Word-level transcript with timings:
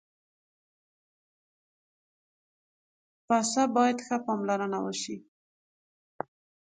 پسه 3.27 3.63
باید 3.75 3.97
ښه 4.05 4.17
پاملرنه 4.25 4.79
وشي. 4.85 5.15